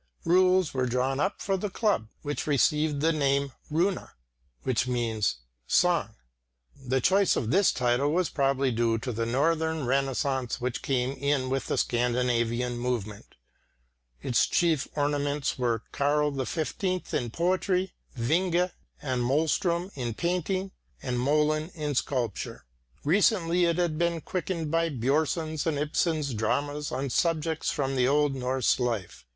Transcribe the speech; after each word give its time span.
Rules 0.25 0.73
were 0.73 0.87
drawn 0.87 1.19
up 1.19 1.43
for 1.43 1.55
the 1.57 1.69
club, 1.69 2.07
which 2.23 2.47
received 2.47 3.01
the 3.01 3.13
name 3.13 3.51
"Runa," 3.69 4.13
i.e. 4.65 5.21
"song." 5.67 6.15
The 6.75 6.99
choice 6.99 7.35
of 7.35 7.51
this 7.51 7.71
title 7.71 8.11
was 8.11 8.27
probably 8.27 8.71
due 8.71 8.97
to 8.97 9.11
the 9.11 9.27
Northern 9.27 9.85
renaissance 9.85 10.59
which 10.59 10.81
came 10.81 11.11
in 11.11 11.51
with 11.51 11.67
the 11.67 11.77
Scandinavian 11.77 12.79
movement. 12.79 13.35
Its 14.23 14.47
chief 14.47 14.87
ornaments 14.95 15.59
were 15.59 15.83
Karl 15.91 16.33
XV 16.35 16.83
in 16.83 17.29
poetry, 17.29 17.93
Winge 18.17 18.71
and 19.03 19.21
Malmström 19.21 19.91
in 19.93 20.15
painting, 20.15 20.71
and 21.03 21.19
Molin 21.19 21.69
in 21.75 21.93
sculpture. 21.93 22.65
Recently 23.03 23.65
it 23.65 23.77
had 23.77 23.99
been 23.99 24.19
quickened 24.21 24.71
by 24.71 24.89
Björnson's 24.89 25.67
and 25.67 25.77
Ibsen's 25.77 26.33
dramas 26.33 26.91
on 26.91 27.11
subjects 27.11 27.69
from 27.69 27.95
the 27.95 28.07
old 28.07 28.33
Norse 28.33 28.79
life. 28.79 29.27